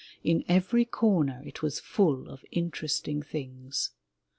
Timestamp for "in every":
0.23-0.83